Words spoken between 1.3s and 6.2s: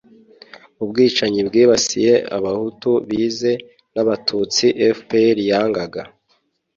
bwibasiye abahutu bize n’abatutsi fpr yangaga